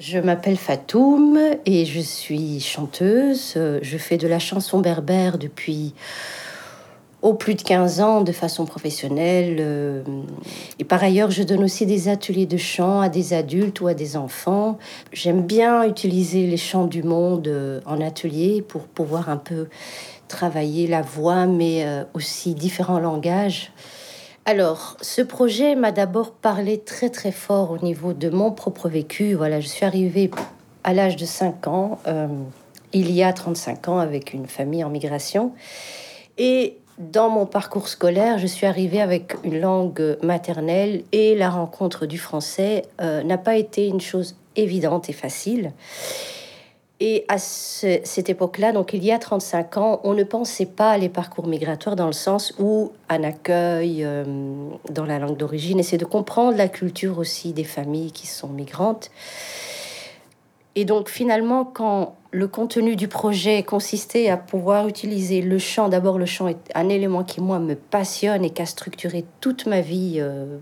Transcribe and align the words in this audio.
Je 0.00 0.18
m'appelle 0.18 0.56
Fatoum 0.56 1.38
et 1.66 1.84
je 1.84 2.00
suis 2.00 2.58
chanteuse. 2.60 3.58
Je 3.82 3.98
fais 3.98 4.16
de 4.16 4.26
la 4.26 4.38
chanson 4.38 4.78
berbère 4.78 5.36
depuis 5.36 5.92
au 7.20 7.34
plus 7.34 7.54
de 7.54 7.60
15 7.60 8.00
ans 8.00 8.22
de 8.22 8.32
façon 8.32 8.64
professionnelle. 8.64 10.02
Et 10.78 10.84
par 10.84 11.04
ailleurs, 11.04 11.30
je 11.30 11.42
donne 11.42 11.62
aussi 11.62 11.84
des 11.84 12.08
ateliers 12.08 12.46
de 12.46 12.56
chant 12.56 13.02
à 13.02 13.10
des 13.10 13.34
adultes 13.34 13.82
ou 13.82 13.88
à 13.88 13.94
des 13.94 14.16
enfants. 14.16 14.78
J'aime 15.12 15.42
bien 15.42 15.84
utiliser 15.84 16.46
les 16.46 16.56
chants 16.56 16.86
du 16.86 17.02
monde 17.02 17.48
euh, 17.48 17.82
en 17.84 18.00
atelier 18.00 18.62
pour 18.62 18.84
pouvoir 18.84 19.28
un 19.28 19.36
peu 19.36 19.68
travailler 20.28 20.86
la 20.86 21.02
voix, 21.02 21.44
mais 21.44 21.84
euh, 21.84 22.04
aussi 22.14 22.54
différents 22.54 23.00
langages. 23.00 23.70
Alors, 24.46 24.96
ce 25.00 25.22
projet 25.22 25.74
m'a 25.74 25.92
d'abord 25.92 26.32
parlé 26.32 26.78
très 26.78 27.10
très 27.10 27.32
fort 27.32 27.70
au 27.70 27.78
niveau 27.78 28.12
de 28.12 28.30
mon 28.30 28.50
propre 28.50 28.88
vécu. 28.88 29.34
Voilà, 29.34 29.60
je 29.60 29.68
suis 29.68 29.84
arrivée 29.84 30.30
à 30.82 30.94
l'âge 30.94 31.16
de 31.16 31.26
5 31.26 31.66
ans, 31.68 31.98
il 32.92 33.12
y 33.12 33.22
a 33.22 33.32
35 33.32 33.88
ans, 33.88 33.98
avec 33.98 34.32
une 34.32 34.46
famille 34.46 34.82
en 34.82 34.90
migration. 34.90 35.52
Et 36.38 36.78
dans 36.98 37.30
mon 37.30 37.46
parcours 37.46 37.88
scolaire, 37.88 38.38
je 38.38 38.46
suis 38.46 38.66
arrivée 38.66 39.00
avec 39.00 39.34
une 39.42 39.58
langue 39.58 40.18
maternelle 40.22 41.02
et 41.12 41.34
la 41.34 41.48
rencontre 41.48 42.06
du 42.06 42.18
français 42.18 42.82
euh, 43.00 43.22
n'a 43.22 43.38
pas 43.38 43.56
été 43.56 43.86
une 43.86 44.00
chose 44.00 44.36
évidente 44.56 45.08
et 45.08 45.14
facile. 45.14 45.72
Et 47.02 47.24
à 47.28 47.38
cette 47.38 48.28
époque-là, 48.28 48.72
donc 48.72 48.92
il 48.92 49.02
y 49.02 49.10
a 49.10 49.18
35 49.18 49.76
ans, 49.78 50.00
on 50.04 50.12
ne 50.12 50.22
pensait 50.22 50.66
pas 50.66 50.90
à 50.90 50.98
les 50.98 51.08
parcours 51.08 51.46
migratoires 51.46 51.96
dans 51.96 52.06
le 52.06 52.12
sens 52.12 52.54
où 52.58 52.92
un 53.08 53.24
accueil 53.24 54.04
euh, 54.04 54.24
dans 54.90 55.06
la 55.06 55.18
langue 55.18 55.38
d'origine, 55.38 55.80
et 55.80 55.82
c'est 55.82 55.96
de 55.96 56.04
comprendre 56.04 56.58
la 56.58 56.68
culture 56.68 57.18
aussi 57.18 57.54
des 57.54 57.64
familles 57.64 58.12
qui 58.12 58.26
sont 58.26 58.48
migrantes. 58.48 59.10
Et 60.76 60.84
donc 60.84 61.08
finalement, 61.08 61.64
quand 61.64 62.16
le 62.32 62.46
contenu 62.46 62.96
du 62.96 63.08
projet 63.08 63.62
consistait 63.62 64.28
à 64.28 64.36
pouvoir 64.36 64.86
utiliser 64.86 65.40
le 65.40 65.58
chant, 65.58 65.88
d'abord 65.88 66.18
le 66.18 66.26
chant 66.26 66.48
est 66.48 66.70
un 66.74 66.90
élément 66.90 67.24
qui 67.24 67.40
moi 67.40 67.58
me 67.58 67.76
passionne 67.76 68.44
et 68.44 68.50
qui 68.50 68.60
a 68.60 68.66
structuré 68.66 69.24
toute 69.40 69.66
ma 69.66 69.80
vie 69.80 70.16
euh, 70.18 70.58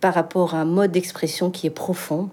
par 0.00 0.14
rapport 0.14 0.54
à 0.54 0.60
un 0.60 0.64
mode 0.64 0.92
d'expression 0.92 1.50
qui 1.50 1.66
est 1.66 1.70
profond. 1.70 2.30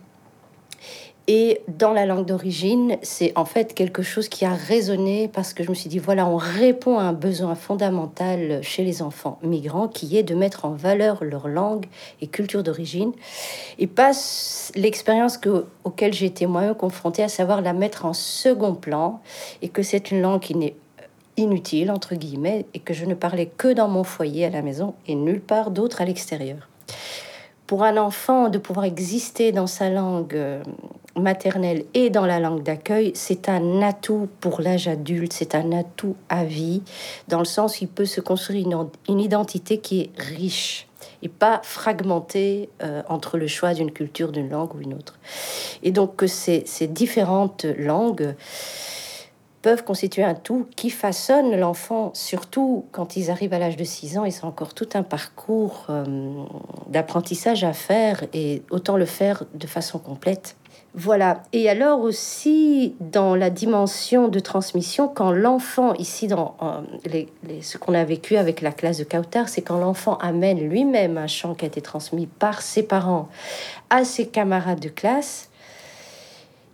Et 1.29 1.59
dans 1.67 1.91
la 1.91 2.05
langue 2.05 2.25
d'origine, 2.25 2.97
c'est 3.01 3.33
en 3.35 3.43
fait 3.43 3.73
quelque 3.73 4.01
chose 4.01 4.29
qui 4.29 4.45
a 4.45 4.53
résonné 4.53 5.27
parce 5.27 5.53
que 5.53 5.61
je 5.61 5.69
me 5.69 5.75
suis 5.75 5.89
dit, 5.89 5.99
voilà, 5.99 6.25
on 6.25 6.37
répond 6.37 6.99
à 6.99 7.03
un 7.03 7.11
besoin 7.11 7.53
fondamental 7.55 8.59
chez 8.61 8.85
les 8.85 9.01
enfants 9.01 9.37
migrants 9.43 9.89
qui 9.89 10.17
est 10.17 10.23
de 10.23 10.35
mettre 10.35 10.63
en 10.63 10.71
valeur 10.71 11.25
leur 11.25 11.49
langue 11.49 11.87
et 12.21 12.27
culture 12.27 12.63
d'origine. 12.63 13.11
Et 13.77 13.87
pas 13.87 14.11
l'expérience 14.75 15.37
que, 15.37 15.65
auquel 15.83 16.13
j'ai 16.13 16.27
été 16.27 16.45
moi-même 16.45 16.75
confrontée, 16.75 17.23
à 17.23 17.29
savoir 17.29 17.61
la 17.61 17.73
mettre 17.73 18.05
en 18.05 18.13
second 18.13 18.73
plan 18.73 19.19
et 19.61 19.67
que 19.67 19.83
c'est 19.83 20.11
une 20.11 20.21
langue 20.21 20.39
qui 20.39 20.55
n'est 20.55 20.75
inutile, 21.35 21.91
entre 21.91 22.15
guillemets, 22.15 22.65
et 22.73 22.79
que 22.79 22.93
je 22.93 23.05
ne 23.05 23.13
parlais 23.13 23.47
que 23.47 23.73
dans 23.73 23.89
mon 23.89 24.05
foyer 24.05 24.45
à 24.45 24.49
la 24.49 24.61
maison 24.61 24.95
et 25.07 25.15
nulle 25.15 25.41
part 25.41 25.71
d'autre 25.71 26.01
à 26.01 26.05
l'extérieur. 26.05 26.69
Pour 27.67 27.83
un 27.83 27.97
enfant 27.97 28.47
de 28.47 28.57
pouvoir 28.57 28.85
exister 28.85 29.51
dans 29.51 29.67
sa 29.67 29.89
langue 29.89 30.35
euh, 30.35 30.63
maternelle 31.17 31.85
et 31.93 32.09
dans 32.09 32.25
la 32.25 32.39
langue 32.39 32.63
d'accueil, 32.63 33.11
c'est 33.15 33.49
un 33.49 33.81
atout 33.81 34.27
pour 34.39 34.61
l'âge 34.61 34.87
adulte, 34.87 35.33
c'est 35.33 35.55
un 35.55 35.71
atout 35.71 36.15
à 36.29 36.43
vie, 36.43 36.81
dans 37.27 37.39
le 37.39 37.45
sens 37.45 37.79
où 37.79 37.83
il 37.83 37.87
peut 37.87 38.05
se 38.05 38.21
construire 38.21 38.87
une, 39.07 39.19
identité 39.19 39.79
qui 39.79 40.01
est 40.01 40.11
riche 40.17 40.87
et 41.23 41.29
pas 41.29 41.61
fragmentée 41.63 42.69
euh, 42.83 43.01
entre 43.07 43.37
le 43.37 43.47
choix 43.47 43.73
d'une 43.73 43.91
culture, 43.91 44.31
d'une 44.31 44.49
langue 44.49 44.75
ou 44.75 44.81
une 44.81 44.93
autre. 44.93 45.17
Et 45.83 45.91
donc 45.91 46.15
que 46.15 46.27
ces, 46.27 46.63
différentes 46.87 47.65
langues 47.65 48.35
peuvent 49.63 49.83
constituer 49.83 50.23
un 50.23 50.35
tout 50.35 50.67
qui 50.75 50.89
façonne 50.89 51.55
l'enfant, 51.55 52.11
surtout 52.13 52.85
quand 52.91 53.17
ils 53.17 53.31
arrivent 53.31 53.53
à 53.53 53.59
l'âge 53.59 53.75
de 53.75 53.83
6 53.83 54.17
ans, 54.19 54.25
et 54.25 54.31
c'est 54.31 54.45
encore 54.45 54.73
tout 54.73 54.89
un 54.93 55.03
parcours 55.03 55.87
euh, 55.89 56.05
d'apprentissage 56.87 57.63
à 57.63 57.73
faire, 57.73 58.23
et 58.33 58.61
autant 58.69 58.97
le 58.97 59.05
faire 59.05 59.43
de 59.55 59.67
façon 59.67 59.97
complète. 59.97 60.55
Voilà. 60.99 61.43
Et 61.53 61.69
alors 61.69 62.01
aussi, 62.01 62.95
dans 62.99 63.35
la 63.35 63.51
dimension 63.51 64.29
de 64.29 64.39
transmission, 64.39 65.07
quand 65.07 65.31
l'enfant, 65.31 65.93
ici, 65.93 66.25
dans 66.25 66.55
ce 67.61 67.77
qu'on 67.77 67.93
a 67.93 68.03
vécu 68.03 68.35
avec 68.35 68.61
la 68.61 68.71
classe 68.71 68.97
de 68.97 69.03
Kautar, 69.03 69.47
c'est 69.47 69.61
quand 69.61 69.77
l'enfant 69.77 70.17
amène 70.17 70.67
lui-même 70.67 71.19
un 71.19 71.27
chant 71.27 71.53
qui 71.53 71.65
a 71.65 71.67
été 71.67 71.81
transmis 71.81 72.25
par 72.25 72.63
ses 72.63 72.81
parents 72.81 73.29
à 73.91 74.03
ses 74.05 74.25
camarades 74.25 74.79
de 74.79 74.89
classe, 74.89 75.49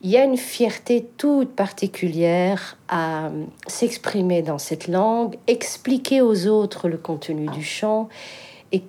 il 0.04 0.10
y 0.10 0.18
a 0.18 0.24
une 0.24 0.38
fierté 0.38 1.06
toute 1.18 1.54
particulière 1.54 2.78
à 2.88 3.26
euh, 3.26 3.44
s'exprimer 3.68 4.42
dans 4.42 4.58
cette 4.58 4.88
langue, 4.88 5.36
expliquer 5.48 6.22
aux 6.22 6.48
autres 6.48 6.88
le 6.88 6.98
contenu 6.98 7.48
du 7.48 7.64
chant. 7.64 8.08
Et, 8.72 8.82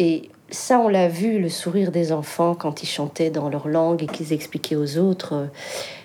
et 0.00 0.30
ça, 0.50 0.80
on 0.80 0.88
l'a 0.88 1.08
vu, 1.08 1.40
le 1.40 1.48
sourire 1.48 1.92
des 1.92 2.12
enfants 2.12 2.54
quand 2.54 2.82
ils 2.82 2.88
chantaient 2.88 3.30
dans 3.30 3.48
leur 3.48 3.68
langue 3.68 4.02
et 4.02 4.06
qu'ils 4.06 4.32
expliquaient 4.32 4.76
aux 4.76 4.98
autres 4.98 5.34
euh, 5.34 5.46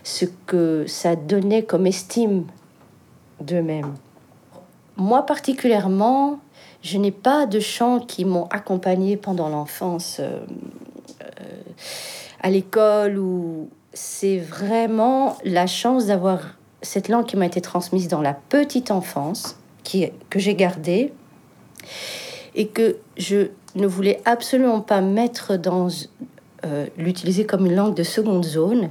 ce 0.04 0.26
que 0.46 0.86
ça 0.88 1.16
donnait 1.16 1.64
comme 1.64 1.88
estime 1.88 2.46
d'eux-mêmes. 3.42 3.96
Moi 4.98 5.26
particulièrement, 5.26 6.40
je 6.82 6.98
n'ai 6.98 7.12
pas 7.12 7.46
de 7.46 7.60
chants 7.60 8.00
qui 8.00 8.26
m'ont 8.26 8.46
accompagné 8.46 9.18
pendant 9.18 9.50
l'enfance 9.50 10.18
euh, 10.20 10.46
à 12.42 12.50
l'école 12.50 13.18
ou 13.18 13.70
c'est 13.94 14.38
vraiment 14.38 15.38
la 15.44 15.68
chance 15.68 16.06
d'avoir 16.06 16.42
cette 16.82 17.10
langue 17.10 17.26
qui 17.26 17.38
m'a 17.38 17.48
été 17.48 17.62
transmise 17.62 18.08
dans 18.08 18.22
la 18.22 18.34
petite 18.34 18.92
enfance, 18.92 19.58
qui, 19.84 20.12
que 20.30 20.40
j'ai 20.40 20.54
gardée, 20.54 21.14
et 22.54 22.68
que 22.68 22.98
je 23.18 23.48
ne 23.76 23.88
voulais 23.88 24.22
absolument 24.26 24.82
pas 24.82 25.02
mettre 25.02 25.58
dans 25.58 25.88
euh, 26.66 26.88
l'utiliser 26.98 27.46
comme 27.46 27.66
une 27.66 27.76
langue 27.76 27.96
de 27.96 28.04
seconde 28.04 28.46
zone, 28.46 28.90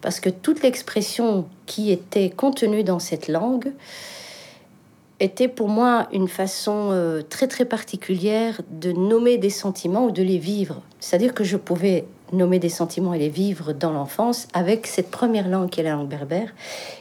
parce 0.00 0.20
que 0.20 0.30
toute 0.30 0.62
l'expression 0.62 1.46
qui 1.66 1.90
était 1.90 2.30
contenue 2.30 2.84
dans 2.84 2.98
cette 2.98 3.28
langue 3.28 3.72
était 5.18 5.48
pour 5.48 5.68
moi 5.68 6.08
une 6.12 6.28
façon 6.28 6.88
euh, 6.92 7.20
très 7.22 7.46
très 7.46 7.66
particulière 7.66 8.62
de 8.70 8.92
nommer 8.92 9.36
des 9.36 9.50
sentiments 9.50 10.06
ou 10.06 10.10
de 10.10 10.22
les 10.22 10.38
vivre. 10.38 10.80
C'est-à-dire 10.98 11.34
que 11.34 11.44
je 11.44 11.58
pouvais 11.58 12.06
nommer 12.32 12.58
des 12.58 12.68
sentiments 12.68 13.12
et 13.12 13.18
les 13.18 13.28
vivre 13.28 13.72
dans 13.72 13.92
l'enfance 13.92 14.48
avec 14.54 14.86
cette 14.86 15.10
première 15.10 15.48
langue 15.48 15.68
qui 15.68 15.80
est 15.80 15.84
la 15.84 15.92
langue 15.92 16.08
berbère. 16.08 16.54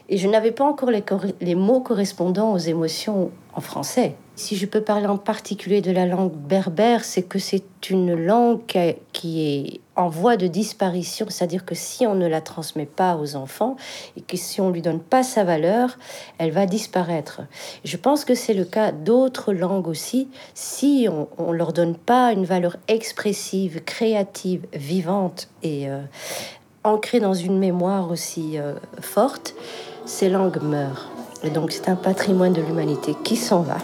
Et 0.09 0.17
je 0.17 0.27
n'avais 0.27 0.51
pas 0.51 0.65
encore 0.65 0.91
les, 0.91 1.03
les 1.39 1.55
mots 1.55 1.81
correspondant 1.81 2.51
aux 2.51 2.57
émotions 2.57 3.31
en 3.53 3.61
français. 3.61 4.15
Si 4.39 4.55
je 4.55 4.65
peux 4.65 4.79
parler 4.79 5.05
en 5.05 5.17
particulier 5.17 5.81
de 5.81 5.91
la 5.91 6.05
langue 6.05 6.31
berbère, 6.31 7.03
c'est 7.03 7.23
que 7.23 7.39
c'est 7.39 7.89
une 7.89 8.15
langue 8.15 8.61
qui 9.11 9.45
est 9.45 9.81
en 9.97 10.07
voie 10.07 10.37
de 10.37 10.47
disparition, 10.47 11.25
c'est-à-dire 11.27 11.65
que 11.65 11.75
si 11.75 12.07
on 12.07 12.15
ne 12.15 12.25
la 12.25 12.39
transmet 12.39 12.85
pas 12.85 13.17
aux 13.17 13.35
enfants 13.35 13.75
et 14.15 14.21
que 14.21 14.37
si 14.37 14.61
on 14.61 14.69
lui 14.69 14.81
donne 14.81 15.01
pas 15.01 15.23
sa 15.23 15.43
valeur, 15.43 15.97
elle 16.37 16.51
va 16.51 16.67
disparaître. 16.67 17.41
Je 17.83 17.97
pense 17.97 18.23
que 18.23 18.33
c'est 18.33 18.53
le 18.53 18.63
cas 18.63 18.93
d'autres 18.93 19.51
langues 19.51 19.89
aussi. 19.89 20.29
Si 20.53 21.09
on, 21.37 21.51
ne 21.51 21.57
leur 21.57 21.73
donne 21.73 21.95
pas 21.95 22.31
une 22.31 22.45
valeur 22.45 22.77
expressive, 22.87 23.83
créative, 23.83 24.65
vivante 24.71 25.49
et 25.63 25.89
euh, 25.89 25.99
ancrée 26.85 27.19
dans 27.19 27.33
une 27.33 27.59
mémoire 27.59 28.09
aussi 28.09 28.57
euh, 28.57 28.75
forte, 29.01 29.53
ces 30.05 30.29
langues 30.29 30.63
meurent. 30.63 31.09
Et 31.43 31.49
donc 31.49 31.73
c'est 31.73 31.89
un 31.89 31.97
patrimoine 31.97 32.53
de 32.53 32.61
l'humanité 32.61 33.17
qui 33.21 33.35
s'en 33.35 33.63
va. 33.63 33.79